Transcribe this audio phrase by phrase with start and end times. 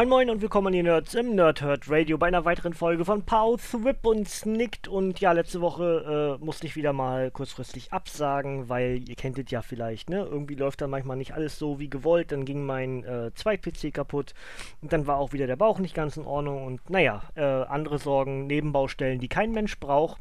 [0.00, 3.22] Moin Moin und willkommen an die Nerds im Nerdhurt Radio bei einer weiteren Folge von
[3.22, 4.88] Pow, Thwip und Snicked.
[4.88, 9.50] Und ja, letzte Woche äh, musste ich wieder mal kurzfristig absagen, weil ihr kennt es
[9.50, 10.20] ja vielleicht, ne?
[10.24, 12.32] Irgendwie läuft dann manchmal nicht alles so wie gewollt.
[12.32, 14.32] Dann ging mein äh, Zweit-PC kaputt
[14.80, 16.64] und dann war auch wieder der Bauch nicht ganz in Ordnung.
[16.64, 20.18] Und naja, äh, andere Sorgen, Nebenbaustellen, die kein Mensch braucht.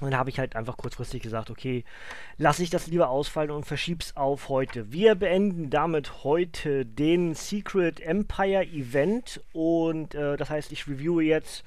[0.00, 1.84] Und dann habe ich halt einfach kurzfristig gesagt, okay,
[2.36, 4.92] lasse ich das lieber ausfallen und verschieb's auf heute.
[4.92, 11.64] Wir beenden damit heute den Secret Empire Event und äh, das heißt, ich reviewe jetzt,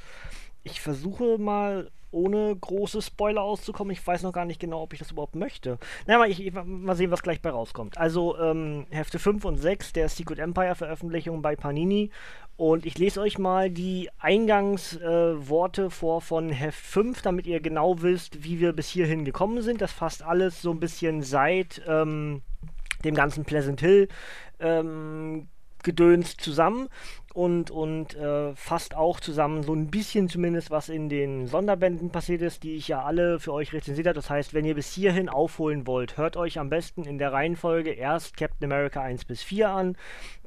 [0.63, 3.91] ich versuche mal ohne große Spoiler auszukommen.
[3.91, 5.77] Ich weiß noch gar nicht genau, ob ich das überhaupt möchte.
[6.07, 7.97] Na, mal, ich, mal sehen, was gleich bei rauskommt.
[7.97, 12.11] Also ähm, Hefte 5 und 6 der Secret Empire Veröffentlichung bei Panini.
[12.59, 18.01] Und ich lese euch mal die Eingangsworte äh, vor von Heft 5, damit ihr genau
[18.01, 19.79] wisst, wie wir bis hierhin gekommen sind.
[19.79, 22.41] Das fasst alles so ein bisschen seit ähm,
[23.05, 24.09] dem ganzen Pleasant Hill
[24.59, 25.47] ähm,
[25.83, 26.89] Gedöns zusammen
[27.33, 32.41] und, und äh, fasst auch zusammen so ein bisschen zumindest, was in den Sonderbänden passiert
[32.41, 34.15] ist, die ich ja alle für euch rezensiert habe.
[34.15, 37.91] Das heißt, wenn ihr bis hierhin aufholen wollt, hört euch am besten in der Reihenfolge
[37.91, 39.97] erst Captain America 1 bis 4 an,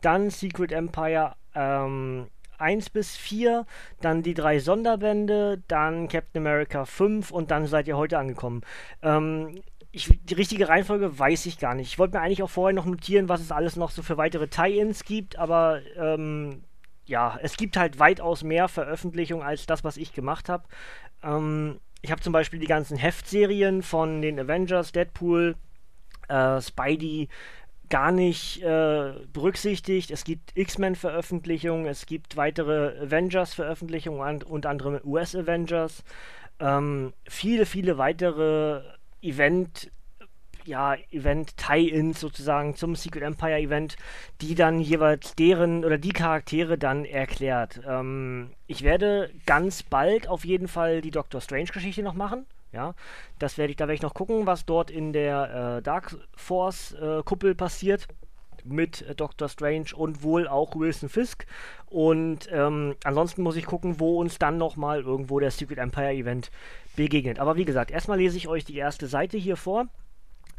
[0.01, 2.27] dann Secret Empire ähm,
[2.59, 3.67] 1 bis 4,
[4.01, 8.63] dann die drei Sonderbände, dann Captain America 5 und dann seid ihr heute angekommen.
[9.03, 11.89] Ähm, ich, die richtige Reihenfolge weiß ich gar nicht.
[11.89, 14.49] Ich wollte mir eigentlich auch vorher noch notieren, was es alles noch so für weitere
[14.49, 16.65] Tie-Ins gibt, aber ähm,
[17.13, 20.65] ja, es gibt halt weitaus mehr Veröffentlichungen als das, was ich gemacht habe.
[21.23, 25.55] Ähm, ich habe zum Beispiel die ganzen Heftserien von den Avengers, Deadpool,
[26.29, 27.29] äh, Spidey
[27.91, 30.11] gar nicht äh, berücksichtigt.
[30.11, 36.03] Es gibt X-Men-Veröffentlichungen, es gibt weitere Avengers-Veröffentlichungen und andere US-Avengers.
[36.61, 38.81] Ähm, viele, viele weitere
[39.21, 39.93] Event-
[40.65, 43.97] ja, Event-Tie-Ins sozusagen zum Secret Empire Event,
[44.41, 47.81] die dann jeweils deren oder die Charaktere dann erklärt.
[47.87, 52.47] Ähm, ich werde ganz bald auf jeden Fall die Doctor Strange-Geschichte noch machen.
[52.73, 52.95] Ja,
[53.39, 57.51] das werde ich, da werde ich noch gucken, was dort in der äh, Dark Force-Kuppel
[57.51, 58.09] äh, passiert
[58.65, 61.47] mit äh, Doctor Strange und wohl auch Wilson Fisk.
[61.87, 66.51] Und ähm, ansonsten muss ich gucken, wo uns dann nochmal irgendwo der Secret Empire Event
[66.97, 67.39] begegnet.
[67.39, 69.87] Aber wie gesagt, erstmal lese ich euch die erste Seite hier vor.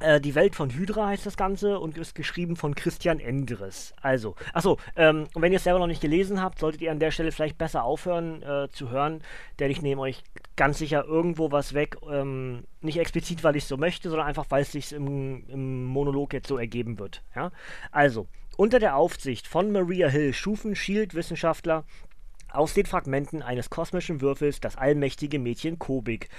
[0.03, 3.93] Äh, die Welt von Hydra heißt das Ganze und ist geschrieben von Christian Endres.
[4.01, 7.11] Also, achso, ähm, wenn ihr es selber noch nicht gelesen habt, solltet ihr an der
[7.11, 9.21] Stelle vielleicht besser aufhören äh, zu hören,
[9.59, 10.21] denn ich nehme euch
[10.57, 11.95] ganz sicher irgendwo was weg.
[12.11, 15.85] Ähm, nicht explizit, weil ich es so möchte, sondern einfach, weil es sich im, im
[15.85, 17.23] Monolog jetzt so ergeben wird.
[17.33, 17.51] Ja?
[17.91, 18.27] Also,
[18.57, 21.85] unter der Aufsicht von Maria Hill schufen Shield-Wissenschaftler
[22.49, 26.29] aus den Fragmenten eines kosmischen Würfels das allmächtige Mädchen Kobik.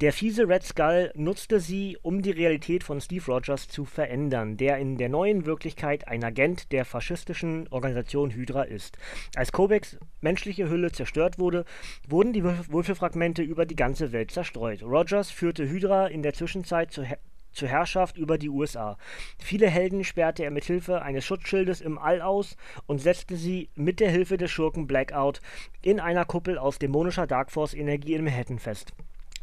[0.00, 4.78] Der fiese Red Skull nutzte sie, um die Realität von Steve Rogers zu verändern, der
[4.78, 8.96] in der neuen Wirklichkeit ein Agent der faschistischen Organisation Hydra ist.
[9.36, 11.66] Als Kobiks menschliche Hülle zerstört wurde,
[12.08, 14.82] wurden die Würfelfragmente über die ganze Welt zerstreut.
[14.82, 17.04] Rogers führte Hydra in der Zwischenzeit zur,
[17.52, 18.96] zur Herrschaft über die USA.
[19.38, 22.56] Viele Helden sperrte er mit Hilfe eines Schutzschildes im All aus
[22.86, 25.42] und setzte sie mit der Hilfe des Schurken Blackout
[25.82, 28.94] in einer Kuppel aus dämonischer Darkforce-Energie in Manhattan fest.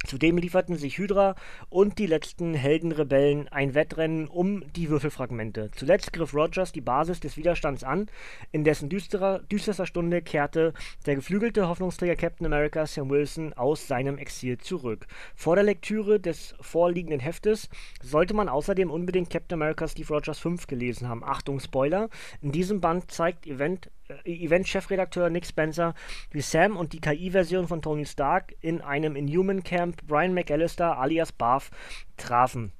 [0.07, 1.35] Zudem lieferten sich Hydra
[1.69, 5.69] und die letzten Heldenrebellen ein Wettrennen um die Würfelfragmente.
[5.75, 8.07] Zuletzt griff Rogers die Basis des Widerstands an.
[8.51, 10.73] In dessen düsterer, düsterster Stunde kehrte
[11.06, 15.07] der geflügelte Hoffnungsträger Captain America Sam Wilson aus seinem Exil zurück.
[15.35, 17.69] Vor der Lektüre des vorliegenden Heftes
[18.01, 21.23] sollte man außerdem unbedingt Captain America Steve Rogers 5 gelesen haben.
[21.23, 22.09] Achtung, Spoiler.
[22.41, 23.91] In diesem Band zeigt Event
[24.25, 25.93] Event-Chefredakteur Nick Spencer,
[26.31, 31.31] wie Sam und die KI-Version von Tony Stark in einem Inhuman Camp Brian McAllister alias
[31.31, 31.71] Barf
[32.17, 32.71] trafen.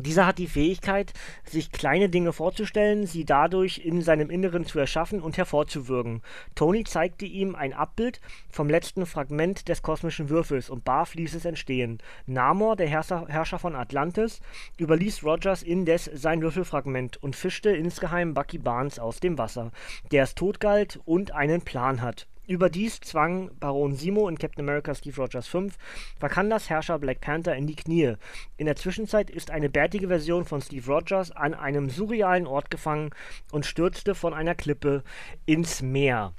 [0.00, 1.12] Dieser hat die Fähigkeit,
[1.44, 6.22] sich kleine Dinge vorzustellen, sie dadurch in seinem Inneren zu erschaffen und hervorzuwirken.
[6.54, 8.20] Tony zeigte ihm ein Abbild
[8.50, 11.98] vom letzten Fragment des kosmischen Würfels und Barf ließ es entstehen.
[12.26, 14.40] Namor, der Herrscher, von Atlantis,
[14.78, 19.70] überließ Rogers indes sein Würfelfragment und fischte insgeheim Bucky Barnes aus dem Wasser,
[20.12, 22.26] der es tot galt und einen Plan hat.
[22.50, 25.78] Überdies zwang Baron Simo in Captain America Steve Rogers 5
[26.18, 28.14] Wakandas Herrscher Black Panther in die Knie.
[28.56, 33.10] In der Zwischenzeit ist eine bärtige Version von Steve Rogers an einem surrealen Ort gefangen
[33.52, 35.04] und stürzte von einer Klippe
[35.46, 36.34] ins Meer.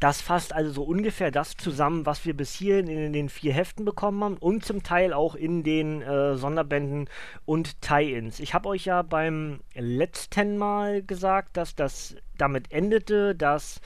[0.00, 3.84] Das fasst also so ungefähr das zusammen, was wir bis hierhin in den vier Heften
[3.84, 7.08] bekommen haben und zum Teil auch in den äh, Sonderbänden
[7.44, 8.40] und Tie-Ins.
[8.40, 13.80] Ich habe euch ja beim letzten Mal gesagt, dass das damit endete, dass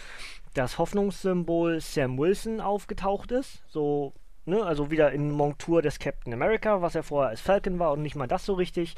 [0.58, 3.62] das Hoffnungssymbol Sam Wilson aufgetaucht ist.
[3.68, 4.12] So,
[4.44, 8.02] ne, also wieder in Montur des Captain America, was er vorher als Falcon war und
[8.02, 8.96] nicht mal das so richtig,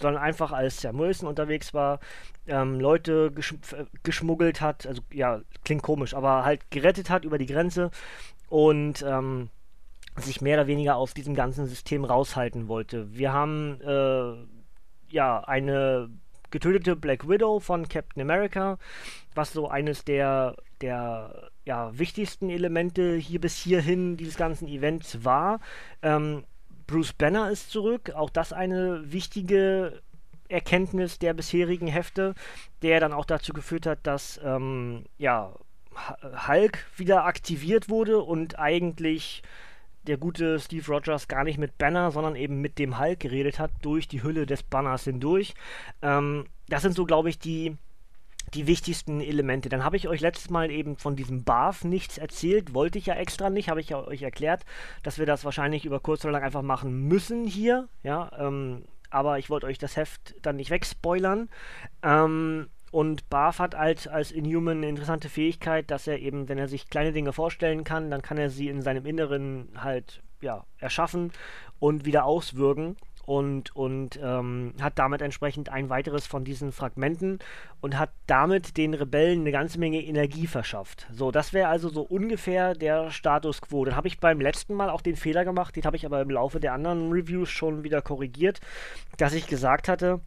[0.00, 2.00] sondern einfach als Sam Wilson unterwegs war,
[2.46, 3.54] ähm, Leute gesch
[4.02, 7.90] geschmuggelt hat, also ja, klingt komisch, aber halt gerettet hat über die Grenze
[8.48, 9.50] und ähm,
[10.16, 13.14] sich mehr oder weniger aus diesem ganzen System raushalten wollte.
[13.14, 16.10] Wir haben äh, ja eine
[16.50, 18.78] getötete Black Widow von Captain America,
[19.34, 25.60] was so eines der, der ja, wichtigsten Elemente hier bis hierhin dieses ganzen Events war.
[26.02, 26.44] Ähm,
[26.86, 30.02] Bruce Banner ist zurück, auch das eine wichtige
[30.48, 32.34] Erkenntnis der bisherigen Hefte,
[32.82, 35.54] der dann auch dazu geführt hat, dass ähm, ja,
[36.48, 39.42] Hulk wieder aktiviert wurde und eigentlich
[40.06, 43.70] der gute Steve Rogers gar nicht mit Banner, sondern eben mit dem Hulk geredet hat,
[43.82, 45.54] durch die Hülle des Banners hindurch.
[46.02, 47.76] Ähm, das sind so, glaube ich, die,
[48.54, 49.68] die wichtigsten Elemente.
[49.68, 53.14] Dann habe ich euch letztes Mal eben von diesem BAF nichts erzählt, wollte ich ja
[53.14, 54.64] extra nicht, habe ich ja euch erklärt,
[55.02, 59.38] dass wir das wahrscheinlich über kurz oder lang einfach machen müssen hier, ja, ähm, aber
[59.38, 61.48] ich wollte euch das Heft dann nicht wegspoilern.
[62.02, 66.68] Ähm, und Barf hat als, als Inhuman eine interessante Fähigkeit, dass er eben, wenn er
[66.68, 71.32] sich kleine Dinge vorstellen kann, dann kann er sie in seinem Inneren halt ja, erschaffen
[71.78, 77.38] und wieder auswirken und, und ähm, hat damit entsprechend ein weiteres von diesen Fragmenten
[77.80, 81.06] und hat damit den Rebellen eine ganze Menge Energie verschafft.
[81.12, 83.84] So, das wäre also so ungefähr der Status quo.
[83.84, 86.30] Dann habe ich beim letzten Mal auch den Fehler gemacht, den habe ich aber im
[86.30, 88.60] Laufe der anderen Reviews schon wieder korrigiert,
[89.18, 90.20] dass ich gesagt hatte,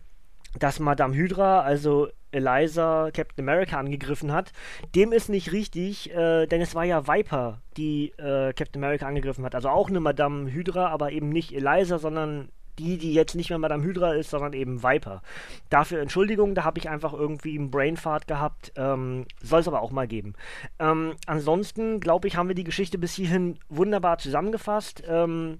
[0.57, 4.51] dass Madame Hydra, also Eliza Captain America angegriffen hat.
[4.93, 9.45] Dem ist nicht richtig, äh, denn es war ja Viper, die äh, Captain America angegriffen
[9.45, 9.55] hat.
[9.55, 13.59] Also auch eine Madame Hydra, aber eben nicht Eliza, sondern die, die jetzt nicht mehr
[13.59, 15.21] Madame Hydra ist, sondern eben Viper.
[15.69, 18.71] Dafür Entschuldigung, da habe ich einfach irgendwie einen Brainfart gehabt.
[18.75, 20.33] Ähm, Soll es aber auch mal geben.
[20.79, 25.03] Ähm, ansonsten, glaube ich, haben wir die Geschichte bis hierhin wunderbar zusammengefasst.
[25.07, 25.59] Ähm,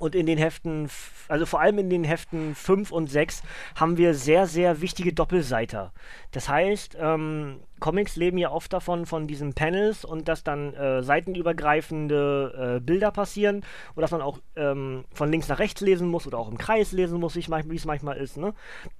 [0.00, 0.88] und in den Heften,
[1.28, 3.42] also vor allem in den Heften 5 und 6,
[3.76, 5.92] haben wir sehr, sehr wichtige Doppelseiter.
[6.32, 11.02] Das heißt, ähm, Comics leben ja oft davon, von diesen Panels und dass dann äh,
[11.02, 13.62] seitenübergreifende äh, Bilder passieren
[13.94, 16.92] oder dass man auch ähm, von links nach rechts lesen muss oder auch im Kreis
[16.92, 18.36] lesen muss, wie es manchmal ist.
[18.36, 18.54] Ne?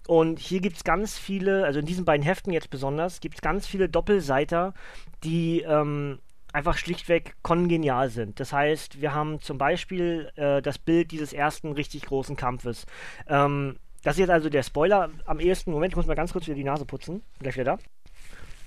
[0.06, 3.40] Und hier gibt es ganz viele, also in diesen beiden Heften jetzt besonders, gibt es
[3.40, 4.74] ganz viele Doppelseiter,
[5.22, 6.18] die ähm,
[6.52, 8.40] einfach schlichtweg kongenial sind.
[8.40, 12.86] Das heißt, wir haben zum Beispiel äh, das Bild dieses ersten richtig großen Kampfes.
[13.28, 15.72] Ähm, das ist jetzt also der Spoiler am ehesten.
[15.72, 17.20] Moment, ich muss mal ganz kurz wieder die Nase putzen.
[17.38, 17.78] Bin gleich wieder da.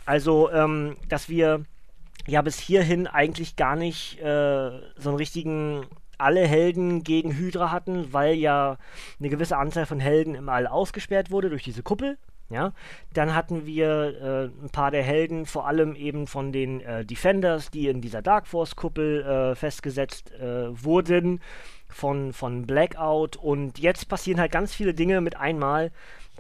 [0.06, 1.64] Also, ähm, dass wir
[2.28, 5.86] ja bis hierhin eigentlich gar nicht äh, so einen richtigen
[6.18, 8.78] alle Helden gegen Hydra hatten, weil ja
[9.20, 12.18] eine gewisse Anzahl von Helden im All ausgesperrt wurde durch diese Kuppel.
[12.50, 12.74] Ja,
[13.14, 17.72] dann hatten wir äh, ein paar der Helden, vor allem eben von den äh, Defenders,
[17.72, 21.42] die in dieser Dark Force-Kuppel äh, festgesetzt äh, wurden,
[21.90, 23.38] von, von Blackout.
[23.38, 25.92] Und jetzt passieren halt ganz viele Dinge mit einmal,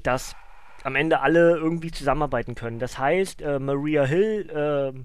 [0.03, 0.35] dass
[0.83, 2.79] am Ende alle irgendwie zusammenarbeiten können.
[2.79, 4.99] Das heißt, äh, Maria Hill äh,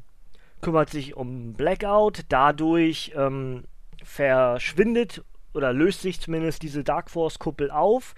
[0.60, 3.64] kümmert sich um Blackout, dadurch ähm,
[4.02, 5.22] verschwindet
[5.54, 8.14] oder löst sich zumindest diese Dark Force-Kuppel auf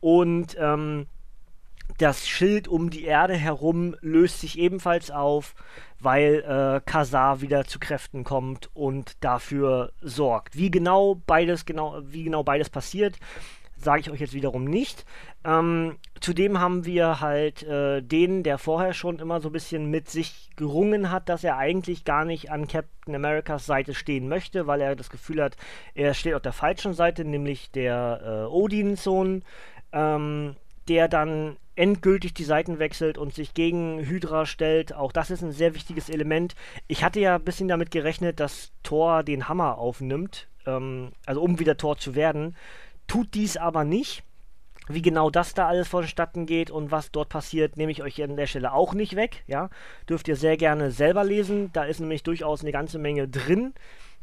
[0.00, 1.06] und ähm,
[1.98, 5.54] das Schild um die Erde herum löst sich ebenfalls auf,
[5.98, 10.56] weil äh, Kazar wieder zu Kräften kommt und dafür sorgt.
[10.56, 13.18] Wie genau beides genau, wie genau beides passiert,
[13.76, 15.04] sage ich euch jetzt wiederum nicht.
[15.44, 20.10] Ähm, zudem haben wir halt äh, den, der vorher schon immer so ein bisschen mit
[20.10, 24.82] sich gerungen hat, dass er eigentlich gar nicht an Captain Americas Seite stehen möchte, weil
[24.82, 25.56] er das Gefühl hat,
[25.94, 29.44] er steht auf der falschen Seite, nämlich der äh, Odin-Sohn.
[29.92, 30.56] Ähm,
[30.90, 34.92] der dann endgültig die Seiten wechselt und sich gegen Hydra stellt.
[34.94, 36.54] Auch das ist ein sehr wichtiges Element.
[36.88, 41.58] Ich hatte ja ein bisschen damit gerechnet, dass Thor den Hammer aufnimmt, ähm, also um
[41.58, 42.54] wieder Thor zu werden.
[43.06, 44.22] Tut dies aber nicht.
[44.88, 48.36] Wie genau das da alles vonstatten geht und was dort passiert, nehme ich euch an
[48.36, 49.42] der Stelle auch nicht weg.
[49.46, 49.70] Ja,
[50.06, 51.72] dürft ihr sehr gerne selber lesen.
[51.72, 53.72] Da ist nämlich durchaus eine ganze Menge drin,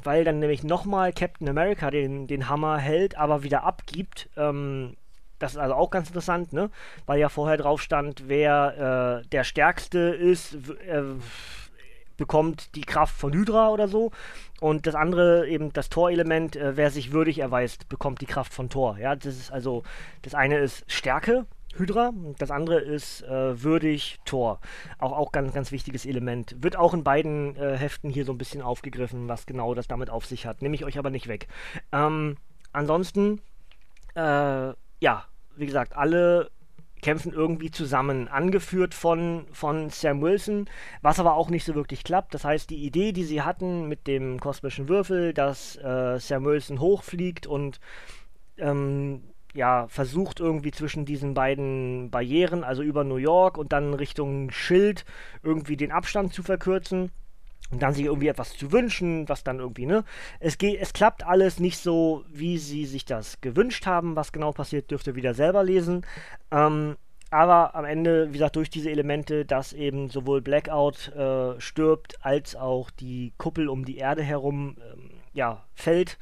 [0.04, 4.30] weil dann nämlich nochmal Captain America den, den Hammer hält, aber wieder abgibt.
[4.38, 4.96] Ähm,
[5.40, 6.70] das ist also auch ganz interessant, ne?
[7.06, 10.56] Weil ja vorher drauf stand, wer äh, der Stärkste ist,
[10.88, 11.04] äh,
[12.18, 14.12] bekommt die Kraft von Hydra oder so.
[14.60, 18.70] Und das andere, eben das Tor-Element, äh, wer sich würdig erweist, bekommt die Kraft von
[18.70, 18.98] Tor.
[18.98, 19.84] Ja, das ist also,
[20.24, 24.60] das eine ist Stärke, Hydra, das andere ist äh, würdig Tor.
[24.98, 26.56] Auch, auch ganz, ganz wichtiges Element.
[26.60, 30.10] Wird auch in beiden äh, Heften hier so ein bisschen aufgegriffen, was genau das damit
[30.10, 30.64] auf sich hat.
[30.64, 31.48] Nehme ich euch aber nicht weg.
[31.92, 32.38] Ähm,
[32.74, 33.42] ansonsten,
[34.16, 35.26] äh, ja,
[35.56, 36.50] wie gesagt, alle
[37.02, 40.66] kämpfen irgendwie zusammen, angeführt von, von Sam Wilson,
[41.02, 42.34] was aber auch nicht so wirklich klappt.
[42.34, 46.80] Das heißt, die Idee, die sie hatten mit dem kosmischen Würfel, dass äh, Sam Wilson
[46.80, 47.80] hochfliegt und
[48.58, 49.24] ähm,
[49.54, 55.06] ja, versucht irgendwie zwischen diesen beiden Barrieren, also über New York und dann Richtung Schild,
[55.44, 57.12] irgendwie den Abstand zu verkürzen
[57.72, 60.04] und dann sich irgendwie etwas zu wünschen, was dann irgendwie, ne?
[60.40, 64.16] Es geht, es klappt alles nicht so, wie sie sich das gewünscht haben.
[64.16, 66.06] Was genau passiert, dürft ihr wieder selber lesen.
[66.52, 66.96] Ähm,
[67.30, 72.56] aber am Ende, wie gesagt, durch diese Elemente, dass eben sowohl Blackout äh, stirbt, als
[72.56, 76.18] auch die Kuppel um die Erde herum, ähm, ja, fällt,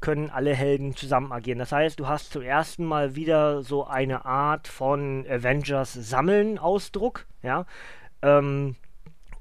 [0.00, 1.58] können alle Helden zusammen agieren.
[1.58, 7.26] Das heißt, du hast zum ersten Mal wieder so eine Art von Avengers Sammeln Ausdruck,
[7.42, 7.66] ja.
[8.22, 8.76] Ähm,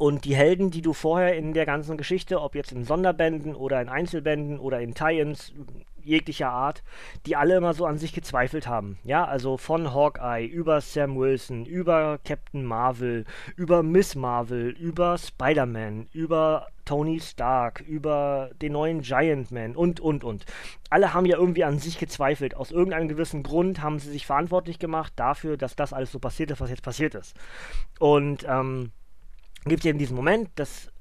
[0.04, 3.82] und die Helden, die du vorher in der ganzen Geschichte, ob jetzt in Sonderbänden oder
[3.82, 5.54] in Einzelbänden oder in Tie-ins
[6.02, 6.84] jeglicher Art,
[7.26, 9.00] die alle immer so an sich gezweifelt haben.
[9.06, 13.24] Ja, also von Hawkeye über Sam Wilson, über Captain Marvel,
[13.56, 20.26] über Miss Marvel, über Spider-Man, über Tony Stark, über den neuen Giant Man und, und,
[20.26, 20.46] und.
[20.90, 22.56] Alle haben ja irgendwie an sich gezweifelt.
[22.58, 26.52] Aus irgendeinem gewissen Grund haben sie sich verantwortlich gemacht dafür, dass das alles so passiert
[26.52, 27.38] ist, was jetzt passiert ist.
[28.00, 28.92] Und, ähm,
[29.66, 30.92] gibt es eben diesen Moment, dass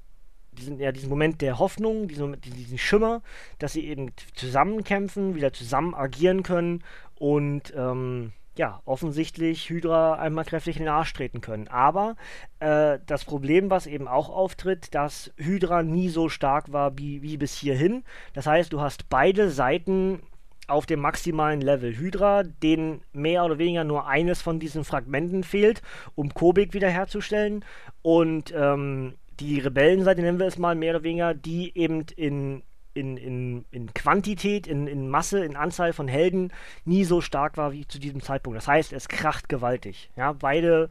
[0.53, 3.21] diesen, ja, diesen Moment der Hoffnung, diesen, diesen Schimmer,
[3.59, 6.83] dass sie eben zusammenkämpfen, wieder zusammen agieren können
[7.15, 11.67] und ähm, ja, offensichtlich Hydra einmal kräftig in den Arsch treten können.
[11.69, 12.15] Aber
[12.59, 17.37] äh, das Problem, was eben auch auftritt, dass Hydra nie so stark war wie, wie
[17.37, 18.03] bis hierhin.
[18.33, 20.21] Das heißt, du hast beide Seiten
[20.67, 21.95] auf dem maximalen Level.
[21.95, 25.81] Hydra, denen mehr oder weniger nur eines von diesen Fragmenten fehlt,
[26.15, 27.65] um Kobik wiederherzustellen.
[28.01, 33.17] Und ähm, die Rebellenseite, nennen wir es mal mehr oder weniger, die eben in, in,
[33.17, 36.51] in, in Quantität, in, in Masse, in Anzahl von Helden
[36.85, 38.57] nie so stark war wie zu diesem Zeitpunkt.
[38.57, 40.11] Das heißt, es kracht gewaltig.
[40.15, 40.89] Ja, beide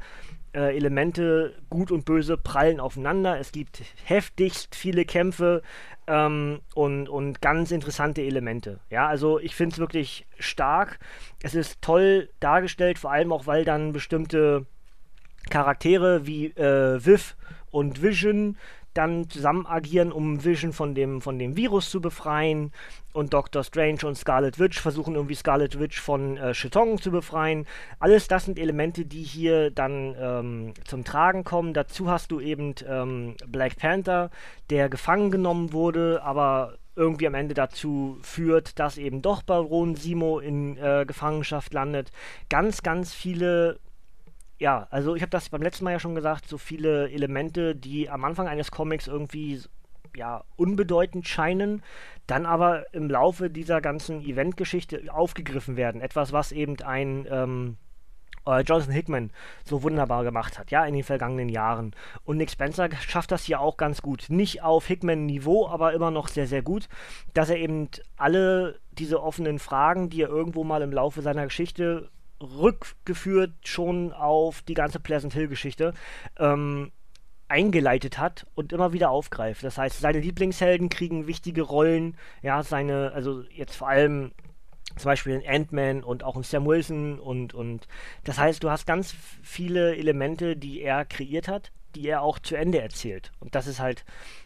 [0.54, 3.38] äh, Elemente, gut und böse, prallen aufeinander.
[3.38, 5.62] Es gibt heftigst viele Kämpfe
[6.06, 8.80] ähm, und, und ganz interessante Elemente.
[8.90, 10.98] Ja, also ich finde es wirklich stark.
[11.42, 14.66] Es ist toll dargestellt, vor allem auch, weil dann bestimmte
[15.50, 17.36] Charaktere wie äh, Viv
[17.70, 18.56] und Vision
[18.94, 22.72] dann zusammen agieren, um Vision von dem, von dem Virus zu befreien.
[23.12, 27.66] Und Doctor Strange und Scarlet Witch versuchen irgendwie Scarlet Witch von äh, Shetong zu befreien.
[27.98, 31.74] Alles das sind Elemente, die hier dann ähm, zum Tragen kommen.
[31.74, 34.30] Dazu hast du eben ähm, Black Panther,
[34.70, 40.38] der gefangen genommen wurde, aber irgendwie am Ende dazu führt, dass eben doch Baron Simo
[40.38, 42.10] in äh, Gefangenschaft landet.
[42.48, 43.78] Ganz, ganz viele
[44.62, 48.08] ja, also ich habe das beim letzten Mal ja schon gesagt, so viele Elemente, die
[48.08, 49.60] am Anfang eines Comics irgendwie
[50.14, 51.82] ja, unbedeutend scheinen,
[52.28, 56.00] dann aber im Laufe dieser ganzen Eventgeschichte aufgegriffen werden.
[56.00, 57.76] Etwas, was eben ein ähm,
[58.46, 59.30] äh, Jonathan Hickman
[59.64, 61.92] so wunderbar gemacht hat, ja, in den vergangenen Jahren.
[62.24, 64.26] Und Nick Spencer schafft das hier auch ganz gut.
[64.28, 66.88] Nicht auf Hickman-Niveau, aber immer noch sehr, sehr gut,
[67.34, 72.10] dass er eben alle diese offenen Fragen, die er irgendwo mal im Laufe seiner Geschichte
[72.42, 75.94] rückgeführt schon auf die ganze Pleasant Hill-Geschichte,
[76.38, 76.92] ähm,
[77.48, 79.62] eingeleitet hat und immer wieder aufgreift.
[79.62, 84.32] Das heißt, seine Lieblingshelden kriegen wichtige Rollen, ja, seine, also jetzt vor allem
[84.96, 87.88] zum Beispiel in Ant-Man und auch in Sam Wilson und, und
[88.24, 92.56] das heißt, du hast ganz viele Elemente, die er kreiert hat, die er auch zu
[92.56, 93.32] Ende erzählt.
[93.40, 94.04] Und das ist halt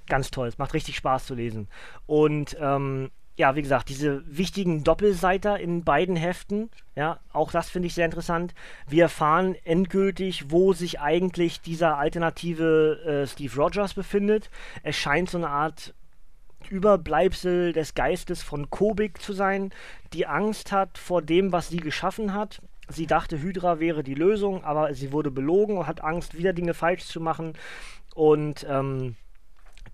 [0.09, 0.49] ganz toll.
[0.49, 1.69] Es macht richtig Spaß zu lesen.
[2.07, 7.87] Und ähm, ja, wie gesagt, diese wichtigen Doppelseiter in beiden Heften, ja, auch das finde
[7.87, 8.55] ich sehr interessant.
[8.89, 14.51] Wir erfahren endgültig, wo sich eigentlich dieser alternative äh, Steve Rogers befindet.
[14.83, 15.95] Es scheint so eine Art
[16.71, 19.71] Überbleibsel des Geistes von Kobik zu sein,
[20.13, 22.61] die Angst hat vor dem, was sie geschaffen hat.
[22.89, 26.75] Sie dachte, Hydra wäre die Lösung, aber sie wurde belogen und hat Angst, wieder Dinge
[26.75, 27.53] falsch zu machen.
[28.15, 29.17] Und ähm,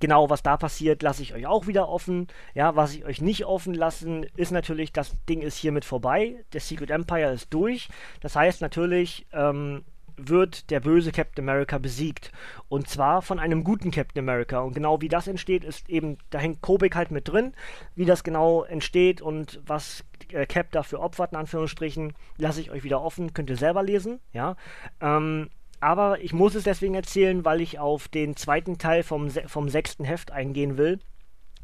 [0.03, 2.27] Genau, was da passiert, lasse ich euch auch wieder offen.
[2.55, 6.45] Ja, was ich euch nicht offen lassen, ist natürlich, das Ding ist hiermit vorbei.
[6.53, 7.89] Der Secret Empire ist durch.
[8.21, 9.85] Das heißt natürlich, ähm,
[10.17, 12.33] wird der böse Captain America besiegt.
[12.69, 14.59] Und zwar von einem guten Captain America.
[14.59, 17.53] Und genau wie das entsteht, ist eben, da hängt Kobik halt mit drin.
[17.95, 22.83] Wie das genau entsteht und was äh, Cap dafür opfert, in Anführungsstrichen, lasse ich euch
[22.83, 23.35] wieder offen.
[23.35, 24.19] Könnt ihr selber lesen.
[24.33, 24.57] Ja.
[25.01, 25.49] Ähm,
[25.83, 30.05] aber ich muss es deswegen erzählen, weil ich auf den zweiten Teil vom, vom sechsten
[30.05, 31.01] Heft eingehen will.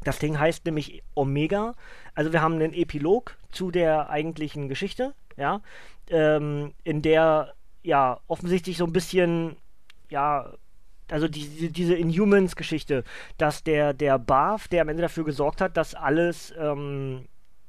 [0.03, 1.73] Das Ding heißt nämlich Omega.
[2.15, 5.61] Also wir haben einen Epilog zu der eigentlichen Geschichte, ja,
[6.09, 9.55] ähm, in der ja offensichtlich so ein bisschen,
[10.09, 10.51] ja,
[11.09, 13.05] also die, diese Inhumans-Geschichte,
[13.37, 17.25] dass der, der Barf, der am Ende dafür gesorgt hat, dass alles ähm,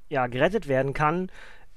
[0.09, 1.31] ja, gerettet werden kann,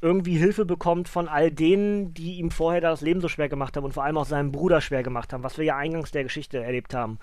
[0.04, 3.86] irgendwie Hilfe bekommt von all denen, die ihm vorher das Leben so schwer gemacht haben
[3.86, 6.62] und vor allem auch seinem Bruder schwer gemacht haben, was wir ja eingangs der Geschichte
[6.62, 7.20] erlebt haben.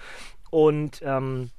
[0.50, 1.50] Und ähm,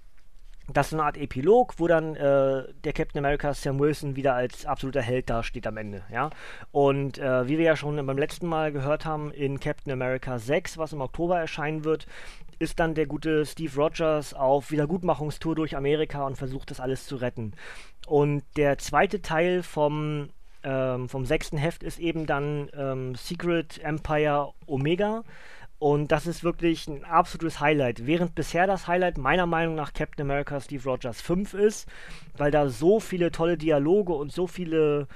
[0.68, 4.66] das ist eine Art Epilog, wo dann äh, der Captain America Sam Wilson wieder als
[4.66, 6.32] absoluter Held dasteht am Ende, ja.
[6.72, 10.78] Und äh, wie wir ja schon beim letzten Mal gehört haben, in Captain America 6,
[10.80, 12.08] was im Oktober erscheinen wird,
[12.58, 17.18] ist dann der gute Steve Rogers auf Wiedergutmachungstour durch Amerika und versucht das alles zu
[17.18, 17.54] retten.
[18.08, 20.30] Und der zweite Teil vom,
[20.64, 25.24] ähm, vom sechsten Heft ist eben dann ähm, Secret Empire Omega.
[25.80, 28.06] Und das ist wirklich ein absolutes Highlight.
[28.06, 31.88] Während bisher das Highlight meiner Meinung nach Captain America Steve Rogers 5 ist,
[32.38, 35.08] weil da so viele tolle Dialoge und so viele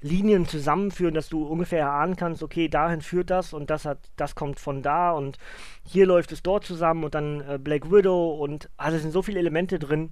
[0.00, 4.34] Linien zusammenführen, dass du ungefähr erahnen kannst, okay, dahin führt das und das hat, das
[4.34, 5.38] kommt von da und
[5.84, 9.22] hier läuft es dort zusammen und dann äh, Black Widow und also es sind so
[9.22, 10.10] viele Elemente drin,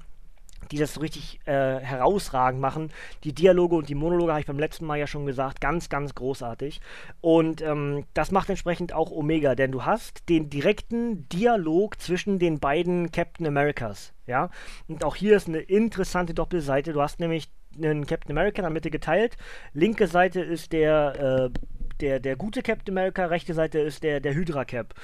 [0.70, 2.90] die das so richtig äh, herausragend machen.
[3.24, 6.14] Die Dialoge und die Monologe habe ich beim letzten Mal ja schon gesagt, ganz, ganz
[6.14, 6.80] großartig.
[7.20, 12.60] Und ähm, das macht entsprechend auch Omega, denn du hast den direkten Dialog zwischen den
[12.60, 14.12] beiden Captain Americas.
[14.26, 14.50] Ja,
[14.86, 16.92] und auch hier ist eine interessante Doppelseite.
[16.92, 19.36] Du hast nämlich einen Captain America in der Mitte geteilt.
[19.72, 21.58] Linke Seite ist der, äh,
[22.00, 24.94] der, der gute Captain America, rechte Seite ist der, der Hydra Cap.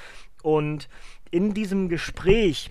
[0.42, 0.88] Und
[1.30, 2.70] in diesem Gespräch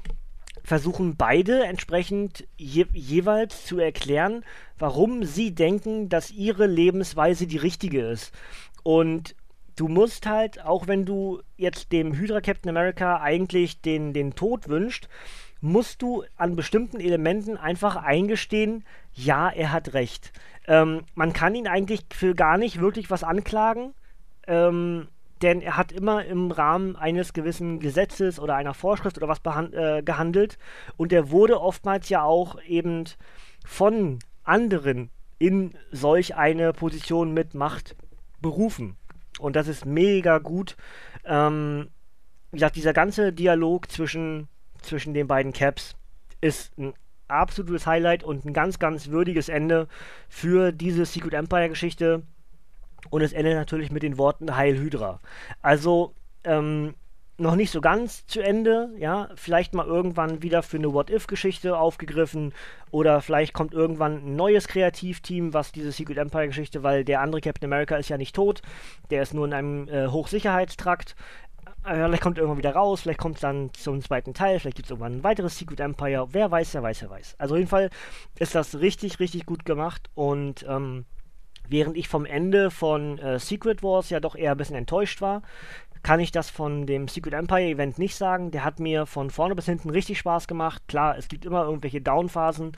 [0.65, 4.43] versuchen beide entsprechend je, jeweils zu erklären,
[4.77, 8.33] warum sie denken, dass ihre Lebensweise die richtige ist.
[8.83, 9.35] Und
[9.75, 14.67] du musst halt, auch wenn du jetzt dem Hydra Captain America eigentlich den, den Tod
[14.67, 15.07] wünscht,
[15.61, 20.33] musst du an bestimmten Elementen einfach eingestehen, ja, er hat recht.
[20.67, 23.93] Ähm, man kann ihn eigentlich für gar nicht wirklich was anklagen.
[24.47, 25.07] Ähm,
[25.41, 29.41] denn er hat immer im Rahmen eines gewissen Gesetzes oder einer Vorschrift oder was
[29.73, 30.57] äh, gehandelt
[30.97, 33.05] und er wurde oftmals ja auch eben
[33.65, 37.95] von anderen in solch eine Position mit Macht
[38.41, 38.95] berufen.
[39.39, 40.77] Und das ist mega gut.
[41.25, 41.89] Ähm,
[42.51, 44.47] wie gesagt, dieser ganze Dialog zwischen,
[44.81, 45.95] zwischen den beiden Caps
[46.39, 46.93] ist ein
[47.27, 49.87] absolutes Highlight und ein ganz, ganz würdiges Ende
[50.29, 52.23] für diese Secret Empire Geschichte
[53.09, 55.19] und es endet natürlich mit den Worten Heil Hydra.
[55.61, 56.13] Also,
[56.43, 56.95] ähm,
[57.37, 62.53] noch nicht so ganz zu Ende, ja, vielleicht mal irgendwann wieder für eine What-If-Geschichte aufgegriffen
[62.91, 67.67] oder vielleicht kommt irgendwann ein neues Kreativteam, was diese Secret Empire-Geschichte, weil der andere Captain
[67.67, 68.61] America ist ja nicht tot,
[69.09, 71.15] der ist nur in einem äh, Hochsicherheitstrakt.
[71.83, 74.77] Äh, vielleicht kommt er irgendwann wieder raus, vielleicht kommt es dann zum zweiten Teil, vielleicht
[74.77, 77.35] gibt es irgendwann ein weiteres Secret Empire, wer weiß, wer weiß, wer weiß.
[77.37, 77.89] Also auf jeden Fall
[78.39, 81.05] ist das richtig, richtig gut gemacht und ähm,
[81.69, 85.41] Während ich vom Ende von äh, Secret Wars ja doch eher ein bisschen enttäuscht war,
[86.03, 88.51] kann ich das von dem Secret Empire Event nicht sagen.
[88.51, 90.83] Der hat mir von vorne bis hinten richtig Spaß gemacht.
[90.87, 92.73] Klar, es gibt immer irgendwelche Downphasen,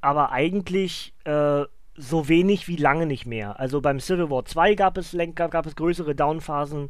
[0.00, 1.64] aber eigentlich äh,
[1.94, 3.60] so wenig wie lange nicht mehr.
[3.60, 6.88] Also beim Civil War 2 gab es, gab, gab es größere Downphasen.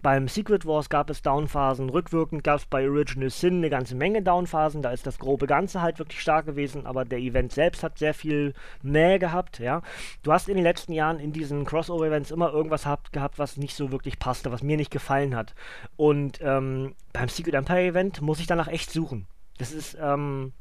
[0.00, 4.22] Beim Secret Wars gab es Downphasen, rückwirkend gab es bei Original Sin eine ganze Menge
[4.22, 7.98] Downphasen, da ist das grobe Ganze halt wirklich stark gewesen, aber der Event selbst hat
[7.98, 9.82] sehr viel mehr gehabt, ja.
[10.22, 13.74] Du hast in den letzten Jahren in diesen Crossover-Events immer irgendwas habt, gehabt, was nicht
[13.74, 15.54] so wirklich passte, was mir nicht gefallen hat.
[15.96, 19.26] Und ähm, beim Secret Empire Event muss ich danach echt suchen.
[19.58, 20.52] Das ist, ähm,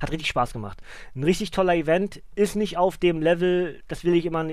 [0.00, 0.82] hat richtig Spaß gemacht.
[1.14, 4.46] Ein richtig toller Event, ist nicht auf dem Level, das will ich immer,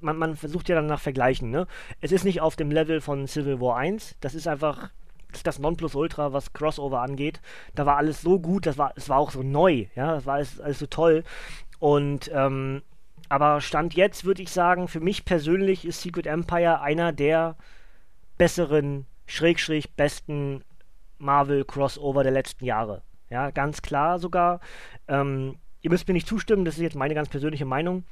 [0.00, 1.66] man, man versucht ja dann nach Vergleichen, ne?
[2.00, 4.90] Es ist nicht auf dem Level von Civil War 1, das ist einfach
[5.32, 7.40] das, das Nonplusultra, was Crossover angeht.
[7.74, 10.34] Da war alles so gut, das war, es war auch so neu, ja, das war
[10.34, 11.24] alles, alles so toll.
[11.78, 12.82] Und, ähm,
[13.28, 17.56] aber Stand jetzt würde ich sagen, für mich persönlich ist Secret Empire einer der
[18.38, 20.64] besseren, schräg, schräg besten
[21.18, 23.02] Marvel Crossover der letzten Jahre.
[23.30, 24.60] Ja, ganz klar sogar.
[25.08, 28.04] Ähm, ihr müsst mir nicht zustimmen, das ist jetzt meine ganz persönliche Meinung.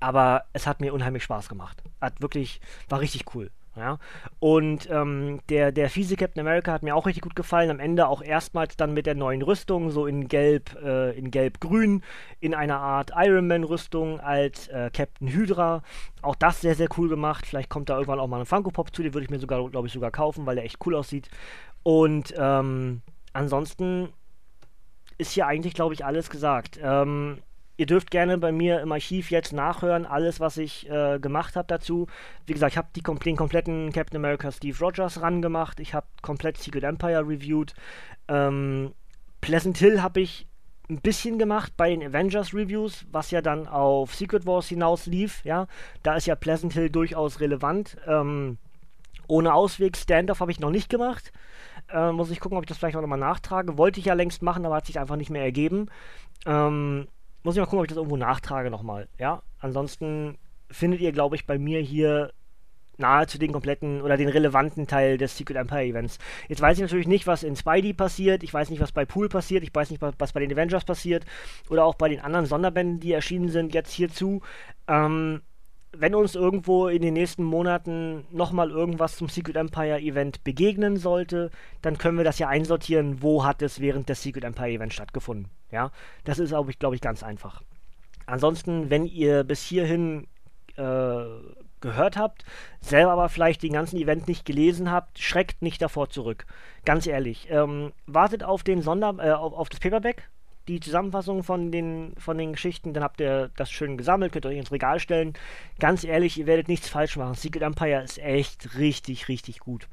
[0.00, 1.82] Aber es hat mir unheimlich Spaß gemacht.
[2.00, 3.50] Hat wirklich, war richtig cool.
[3.76, 3.98] Ja.
[4.38, 7.70] Und ähm, der, der fiese Captain America hat mir auch richtig gut gefallen.
[7.70, 12.02] Am Ende auch erstmals dann mit der neuen Rüstung, so in Gelb, äh, in Gelb-Grün,
[12.40, 15.82] in einer Art Iron Man-Rüstung als äh, Captain Hydra.
[16.22, 17.46] Auch das sehr, sehr cool gemacht.
[17.46, 19.68] Vielleicht kommt da irgendwann auch mal ein Funko Pop zu, den würde ich mir sogar,
[19.68, 21.28] glaube ich, sogar kaufen, weil der echt cool aussieht.
[21.82, 23.02] Und ähm,
[23.34, 24.08] ansonsten
[25.18, 26.78] ist hier eigentlich, glaube ich, alles gesagt.
[26.82, 27.38] Ähm,
[27.76, 31.66] ihr dürft gerne bei mir im Archiv jetzt nachhören, alles, was ich äh, gemacht habe
[31.68, 32.06] dazu.
[32.46, 35.80] Wie gesagt, ich habe kom den kompletten Captain America Steve Rogers ran gemacht.
[35.80, 37.74] Ich habe komplett Secret Empire reviewed.
[38.28, 38.92] Ähm,
[39.40, 40.46] Pleasant Hill habe ich
[40.88, 45.44] ein bisschen gemacht bei den Avengers Reviews, was ja dann auf Secret Wars hinaus lief.
[45.44, 45.66] Ja,
[46.02, 47.96] da ist ja Pleasant Hill durchaus relevant.
[48.06, 48.58] Ähm,
[49.28, 51.32] ohne Ausweg Standoff habe ich noch nicht gemacht.
[51.90, 53.78] Äh, muss ich gucken, ob ich das vielleicht auch nochmal nachtrage.
[53.78, 55.86] Wollte ich ja längst machen, aber hat sich einfach nicht mehr ergeben.
[56.44, 57.06] Ähm,
[57.42, 59.08] muss ich mal gucken, ob ich das irgendwo nachtrage nochmal.
[59.18, 60.36] Ja, ansonsten
[60.70, 62.32] findet ihr, glaube ich, bei mir hier
[62.98, 66.18] nahezu den kompletten oder den relevanten Teil des Secret Empire Events.
[66.48, 69.28] Jetzt weiß ich natürlich nicht, was in Spidey passiert, ich weiß nicht, was bei Pool
[69.28, 71.24] passiert, ich weiß nicht, was bei den Avengers passiert
[71.68, 74.42] oder auch bei den anderen Sonderbänden, die erschienen sind, jetzt hierzu.
[74.88, 75.42] Ähm,
[75.98, 81.50] wenn uns irgendwo in den nächsten Monaten nochmal irgendwas zum Secret Empire Event begegnen sollte,
[81.82, 85.50] dann können wir das ja einsortieren, wo hat es während des Secret Empire Events stattgefunden.
[85.70, 85.90] Ja,
[86.24, 87.62] das ist, glaube ich, glaube ich, ganz einfach.
[88.26, 90.26] Ansonsten, wenn ihr bis hierhin
[90.76, 91.24] äh,
[91.80, 92.44] gehört habt,
[92.80, 96.46] selber aber vielleicht den ganzen Event nicht gelesen habt, schreckt nicht davor zurück.
[96.84, 97.48] Ganz ehrlich.
[97.50, 100.28] Ähm, wartet auf den Sonder, äh, auf, auf das Paperback,
[100.68, 104.50] die Zusammenfassung von den, von den Geschichten, dann habt ihr das schön gesammelt, könnt ihr
[104.50, 105.34] euch ins Regal stellen.
[105.78, 107.34] Ganz ehrlich, ihr werdet nichts falsch machen.
[107.34, 109.88] Secret Empire ist echt richtig, richtig gut.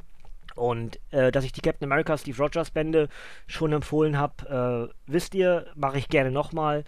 [0.55, 3.09] Und äh, dass ich die Captain America Steve Rogers Bände
[3.47, 6.83] schon empfohlen habe, äh, wisst ihr, mache ich gerne nochmal.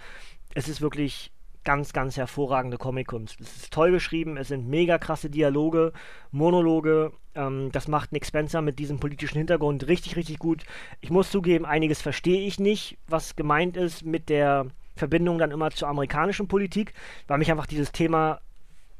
[0.53, 1.31] Es ist wirklich
[1.65, 3.41] ganz, ganz hervorragende Comic-Kunst.
[3.41, 5.91] Es ist toll geschrieben, es sind mega krasse Dialoge,
[6.31, 7.11] Monologe.
[7.33, 10.63] Ähm, das macht Nick Spencer mit diesem politischen Hintergrund richtig, richtig gut.
[11.01, 15.71] Ich muss zugeben, einiges verstehe ich nicht, was gemeint ist mit der Verbindung dann immer
[15.71, 16.93] zur amerikanischen Politik,
[17.27, 18.39] weil mich einfach dieses Thema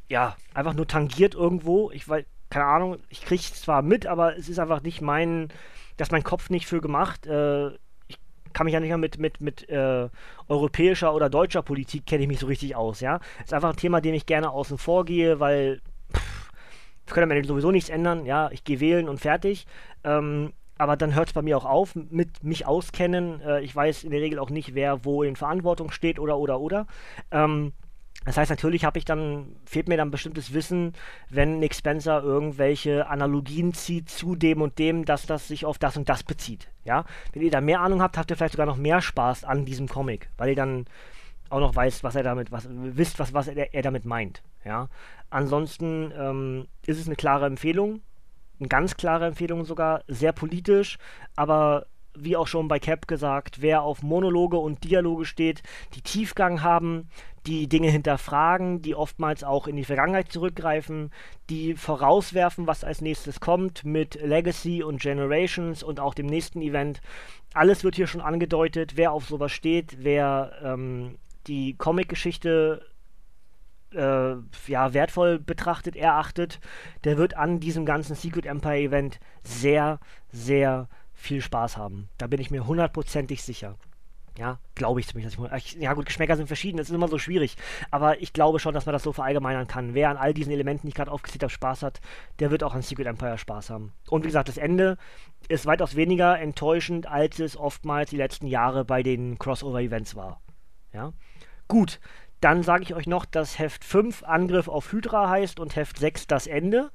[0.09, 1.91] ja einfach nur tangiert irgendwo.
[1.91, 5.49] Ich weiß, keine Ahnung, ich kriege es zwar mit, aber es ist einfach nicht mein,
[5.97, 7.25] dass mein Kopf nicht für gemacht.
[7.27, 7.71] Äh,
[8.55, 10.07] kann mich ja nicht mehr mit, mit, mit äh,
[10.47, 13.19] europäischer oder deutscher Politik kenne ich mich so richtig aus, ja.
[13.43, 15.81] Ist einfach ein Thema, dem ich gerne außen vor gehe, weil
[16.15, 16.51] pff,
[17.07, 19.67] können am Ende sowieso nichts ändern, ja, ich gehe wählen und fertig.
[20.05, 23.41] Ähm, aber dann hört es bei mir auch auf mit mich auskennen.
[23.41, 26.59] Äh, ich weiß in der Regel auch nicht, wer wo in Verantwortung steht oder oder
[26.59, 26.87] oder.
[27.31, 27.73] Ähm,
[28.25, 30.93] das heißt, natürlich habe ich dann, fehlt mir dann bestimmtes Wissen,
[31.29, 35.95] wenn Nick Spencer irgendwelche Analogien zieht zu dem und dem, dass das sich auf das
[35.95, 36.71] und das bezieht.
[36.83, 37.05] Ja?
[37.33, 39.87] Wenn ihr da mehr Ahnung habt, habt ihr vielleicht sogar noch mehr Spaß an diesem
[39.87, 40.85] Comic, weil ihr dann
[41.49, 44.41] auch noch weiß, was er damit, was, wisst, was, was er, er damit meint.
[44.63, 44.89] Ja?
[45.29, 48.01] Ansonsten ähm, ist es eine klare Empfehlung,
[48.59, 50.97] eine ganz klare Empfehlung sogar, sehr politisch,
[51.35, 51.85] aber
[52.15, 57.09] wie auch schon bei Cap gesagt, wer auf Monologe und Dialoge steht, die Tiefgang haben,
[57.45, 61.11] die Dinge hinterfragen, die oftmals auch in die Vergangenheit zurückgreifen,
[61.49, 67.01] die vorauswerfen, was als nächstes kommt mit Legacy und Generations und auch dem nächsten Event.
[67.53, 72.81] Alles wird hier schon angedeutet, wer auf sowas steht, wer ähm, die Comic-Geschichte
[73.93, 74.35] äh,
[74.67, 76.59] ja, wertvoll betrachtet, erachtet,
[77.03, 79.99] der wird an diesem ganzen Secret Empire Event sehr,
[80.31, 80.89] sehr
[81.25, 82.09] viel Spaß haben.
[82.17, 83.75] Da bin ich mir hundertprozentig sicher.
[84.37, 85.37] Ja, glaube ich zumindest.
[85.79, 87.55] Ja gut, Geschmäcker sind verschieden, das ist immer so schwierig.
[87.89, 89.93] Aber ich glaube schon, dass man das so verallgemeinern kann.
[89.93, 92.01] Wer an all diesen Elementen, die ich gerade aufgezählt habe, Spaß hat,
[92.39, 93.93] der wird auch an Secret Empire Spaß haben.
[94.09, 94.97] Und wie gesagt, das Ende
[95.47, 100.41] ist weitaus weniger enttäuschend, als es oftmals die letzten Jahre bei den Crossover-Events war.
[100.91, 101.13] Ja,
[101.69, 102.01] gut.
[102.41, 106.27] Dann sage ich euch noch, dass Heft 5 Angriff auf Hydra heißt und Heft 6
[106.27, 106.91] das Ende.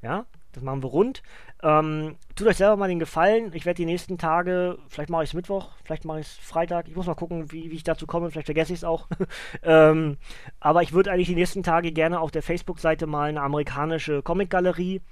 [0.00, 1.22] Ja, das machen wir rund.
[1.62, 3.52] Ähm, tut euch selber mal den Gefallen.
[3.52, 6.88] Ich werde die nächsten Tage, vielleicht mache ich es Mittwoch, vielleicht mache ich es Freitag.
[6.88, 8.30] Ich muss mal gucken, wie, wie ich dazu komme.
[8.30, 9.06] Vielleicht vergesse ich es auch.
[9.62, 10.16] ähm,
[10.58, 15.02] aber ich würde eigentlich die nächsten Tage gerne auf der Facebook-Seite mal eine amerikanische Comic-Galerie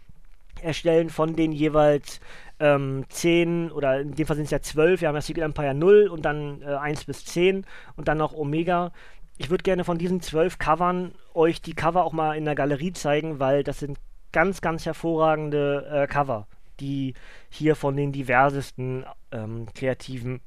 [0.63, 2.21] erstellen von den jeweils
[2.59, 5.03] ähm, 10 oder in dem Fall sind es ja 12.
[5.03, 8.33] Wir haben ja Secret Empire 0 und dann äh, 1 bis 10 und dann noch
[8.33, 8.93] Omega.
[9.37, 12.95] Ich würde gerne von diesen 12 Covern euch die Cover auch mal in der Galerie
[12.95, 13.99] zeigen, weil das sind
[14.35, 16.47] ganz, ganz hervorragende äh, Cover,
[16.81, 17.15] die
[17.49, 20.41] hier von den diversesten ähm, Kreativen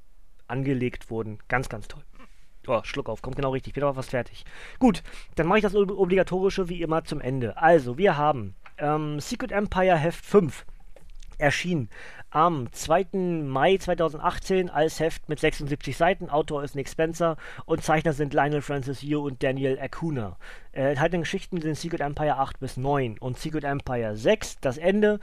[0.48, 1.40] angelegt wurden.
[1.48, 2.04] Ganz, ganz toll.
[2.68, 3.74] Oh, Schluck auf, kommt genau richtig.
[3.74, 4.44] Bin aber fast fertig.
[4.78, 5.04] Gut,
[5.36, 7.56] dann mache ich das Obligatorische wie immer zum Ende.
[7.58, 10.66] Also, wir haben ähm, Secret Empire Heft 5
[11.38, 11.90] erschienen
[12.30, 13.44] am 2.
[13.46, 16.30] Mai 2018 als Heft mit 76 Seiten.
[16.30, 20.38] Autor ist Nick Spencer und Zeichner sind Lionel Francis Yu und Daniel Acuna.
[20.72, 25.20] Äh, enthaltene Geschichten sind Secret Empire 8 bis 9 und Secret Empire 6, das Ende,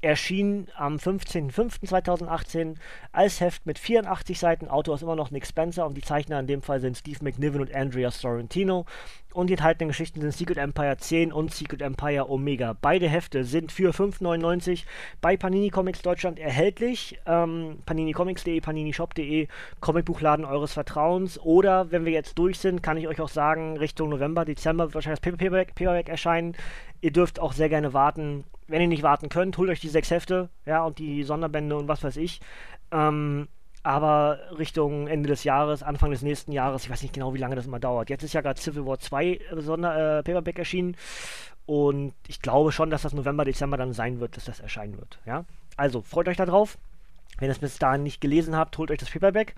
[0.00, 2.76] erschien am 15.05.2018
[3.12, 4.68] als Heft mit 84 Seiten.
[4.68, 7.60] Autor ist immer noch Nick Spencer und die Zeichner in dem Fall sind Steve McNiven
[7.60, 8.86] und Andrea Sorrentino.
[9.34, 12.74] Und die enthaltenen Geschichten sind Secret Empire 10 und Secret Empire Omega.
[12.80, 14.84] Beide Hefte sind für 5,99
[15.20, 17.20] bei Panini Comics Deutschland erhältlich.
[17.26, 19.48] Ähm, paninicomics.de, paninishop.de,
[19.80, 21.38] Comicbuchladen eures Vertrauens.
[21.40, 24.94] Oder, wenn wir jetzt durch sind, kann ich euch auch sagen, Richtung November, Dezember wird
[24.94, 26.56] wahrscheinlich das Paperback, Paperback erscheinen.
[27.00, 30.10] Ihr dürft auch sehr gerne warten wenn ihr nicht warten könnt, holt euch die sechs
[30.10, 32.40] Hefte, ja, und die Sonderbände und was weiß ich.
[32.92, 33.48] Ähm,
[33.82, 37.56] aber Richtung Ende des Jahres, Anfang des nächsten Jahres, ich weiß nicht genau, wie lange
[37.56, 38.10] das immer dauert.
[38.10, 40.96] Jetzt ist ja gerade Civil War 2 äh, Sonder, äh, Paperback erschienen
[41.64, 45.18] und ich glaube schon, dass das November, Dezember dann sein wird, dass das erscheinen wird.
[45.24, 45.44] Ja?
[45.76, 46.78] Also freut euch darauf.
[47.38, 49.54] Wenn ihr es bis dahin nicht gelesen habt, holt euch das Paperback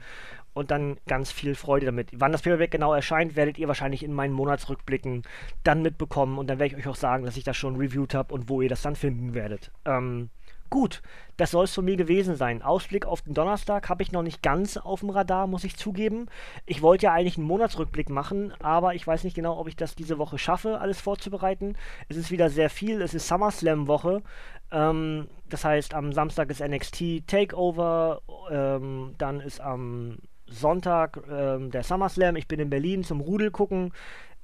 [0.53, 2.11] und dann ganz viel Freude damit.
[2.15, 5.23] Wann das Paperback genau erscheint, werdet ihr wahrscheinlich in meinen Monatsrückblicken
[5.65, 8.35] dann mitbekommen und dann werde ich euch auch sagen, dass ich das schon reviewed habe
[8.35, 9.71] und wo ihr das dann finden werdet.
[9.85, 10.31] Ähm,
[10.71, 11.03] gut,
[11.37, 12.63] das soll es von mir gewesen sein.
[12.63, 16.27] Ausblick auf den Donnerstag habe ich noch nicht ganz auf dem Radar, muss ich zugeben.
[16.67, 19.95] Ich wollte ja eigentlich einen Monatsrückblick machen, aber ich weiß nicht genau, ob ich das
[19.95, 21.77] diese Woche schaffe, alles vorzubereiten.
[22.09, 24.23] Es ist wieder sehr viel, es ist SummerSlam-Woche.
[24.71, 31.83] Ähm, das heißt, am Samstag ist NXT Takeover, ähm, dann ist am Sonntag ähm, der
[31.83, 32.37] SummerSlam.
[32.37, 33.93] Ich bin in Berlin zum Rudel gucken.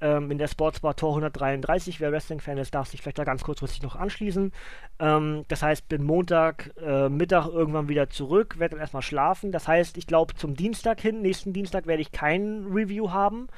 [0.00, 2.00] Ähm, in der Sportsbar Tor 133.
[2.00, 4.52] Wer Wrestling-Fan ist, darf sich vielleicht da ganz kurzfristig noch anschließen.
[4.98, 9.52] Ähm, das heißt, bin Montag äh, Mittag irgendwann wieder zurück, werde dann erstmal schlafen.
[9.52, 13.48] Das heißt, ich glaube, zum Dienstag hin, nächsten Dienstag, werde ich kein Review haben.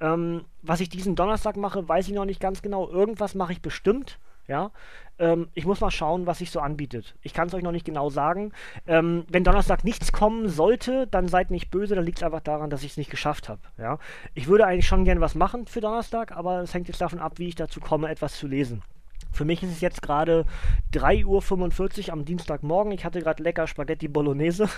[0.00, 2.88] Ähm, was ich diesen Donnerstag mache, weiß ich noch nicht ganz genau.
[2.88, 4.18] Irgendwas mache ich bestimmt.
[4.46, 4.70] Ja,
[5.18, 7.14] ähm, ich muss mal schauen, was sich so anbietet.
[7.22, 8.52] Ich kann es euch noch nicht genau sagen.
[8.86, 12.70] Ähm, wenn Donnerstag nichts kommen sollte, dann seid nicht böse, dann liegt es einfach daran,
[12.70, 13.60] dass ich es nicht geschafft habe.
[13.78, 13.98] Ja?
[14.34, 17.38] Ich würde eigentlich schon gerne was machen für Donnerstag, aber es hängt jetzt davon ab,
[17.38, 18.82] wie ich dazu komme, etwas zu lesen.
[19.34, 20.46] Für mich ist es jetzt gerade
[20.92, 22.92] 3.45 Uhr am Dienstagmorgen.
[22.92, 24.68] Ich hatte gerade lecker Spaghetti Bolognese.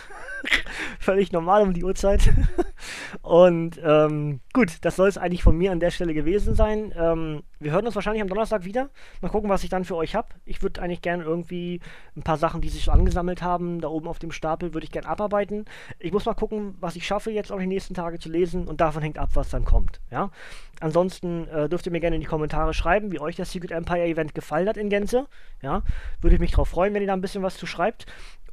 [0.98, 2.33] Völlig normal um die Uhrzeit.
[3.22, 6.94] Und ähm, gut, das soll es eigentlich von mir an der Stelle gewesen sein.
[6.96, 8.90] Ähm, wir hören uns wahrscheinlich am Donnerstag wieder.
[9.21, 10.29] Mal gucken, was ich dann für euch habe.
[10.45, 11.81] Ich würde eigentlich gerne irgendwie
[12.16, 14.92] ein paar Sachen, die sich so angesammelt haben, da oben auf dem Stapel, würde ich
[14.92, 15.64] gerne abarbeiten.
[15.99, 18.69] Ich muss mal gucken, was ich schaffe, jetzt auch die nächsten Tage zu lesen.
[18.69, 20.01] Und davon hängt ab, was dann kommt.
[20.11, 20.31] Ja?
[20.81, 24.05] Ansonsten äh, dürft ihr mir gerne in die Kommentare schreiben, wie euch das Secret Empire
[24.05, 25.27] Event gefallen hat in Gänze.
[25.62, 25.83] Ja?
[26.21, 28.07] Würde ich mich darauf freuen, wenn ihr da ein bisschen was zu schreibt.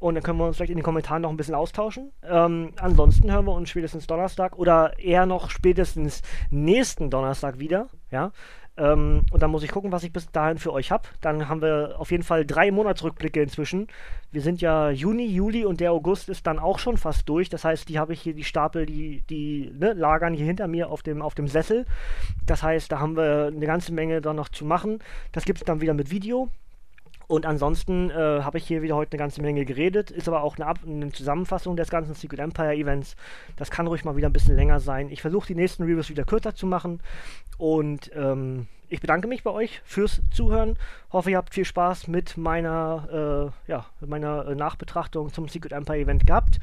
[0.03, 2.11] Und dann können wir uns vielleicht in den Kommentaren noch ein bisschen austauschen.
[2.23, 7.87] Ähm, ansonsten hören wir uns spätestens Donnerstag oder eher noch spätestens nächsten Donnerstag wieder.
[8.11, 8.33] Ja.
[8.75, 11.07] Ähm, und dann muss ich gucken, was ich bis dahin für euch habe.
[11.21, 13.87] Dann haben wir auf jeden Fall drei Monatsrückblicke inzwischen.
[14.31, 17.49] Wir sind ja Juni, Juli und der August ist dann auch schon fast durch.
[17.49, 20.89] Das heißt, die habe ich hier, die Stapel, die, die ne, lagern hier hinter mir
[20.89, 21.85] auf dem, auf dem Sessel.
[22.45, 24.99] Das heißt, da haben wir eine ganze Menge dann noch zu machen.
[25.31, 26.49] Das gibt es dann wieder mit Video.
[27.33, 30.55] Und ansonsten äh, habe ich hier wieder heute eine ganze Menge geredet, ist aber auch
[30.57, 33.15] eine, Ab eine Zusammenfassung des ganzen Secret Empire Events.
[33.55, 35.09] Das kann ruhig mal wieder ein bisschen länger sein.
[35.09, 37.01] Ich versuche die nächsten Reviews wieder kürzer zu machen
[37.57, 40.77] und ähm, ich bedanke mich bei euch fürs Zuhören.
[41.11, 45.97] Hoffe, ihr habt viel Spaß mit meiner, äh, ja, meiner äh, Nachbetrachtung zum Secret Empire
[45.97, 46.59] Event gehabt.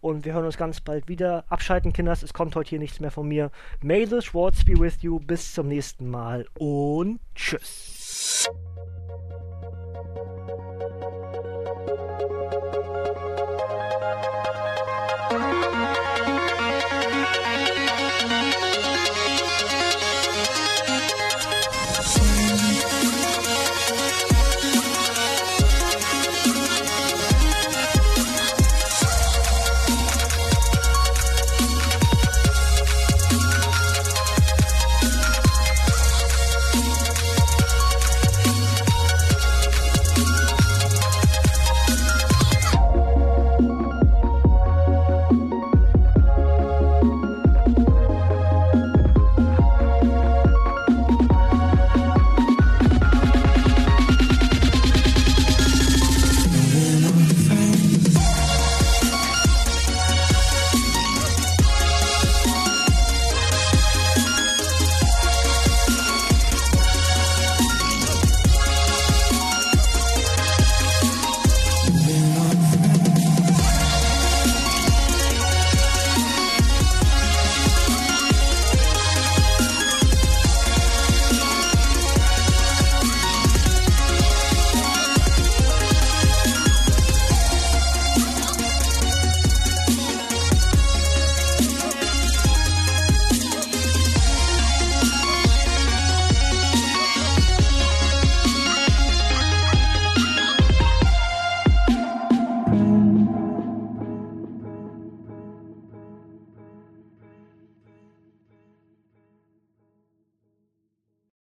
[0.00, 1.44] Und wir hören uns ganz bald wieder.
[1.50, 3.50] Abschalten, Kinders, es kommt heute hier nichts mehr von mir.
[3.82, 5.20] May the Schwartz be with you.
[5.20, 8.48] Bis zum nächsten Mal und tschüss.